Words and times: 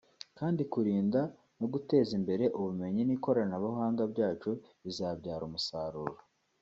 kandi 0.39 0.61
kurinda 0.71 1.21
no 1.59 1.67
guteza 1.73 2.11
imbere 2.19 2.45
ubumenyi 2.59 3.01
n’ikoranabuhanga 3.05 4.03
byacu 4.13 4.49
bizabyara 4.83 5.43
umusaruro 5.49 6.15